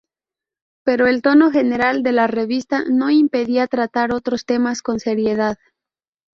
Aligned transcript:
Pero 0.83 1.05
el 1.05 1.21
tono 1.21 1.51
general 1.51 2.01
de 2.01 2.11
la 2.11 2.25
revista 2.25 2.83
no 2.85 3.11
impedía 3.11 3.67
tratar 3.67 4.11
otros 4.15 4.45
temas 4.45 4.81
con 4.81 4.99
seriedad. 4.99 5.59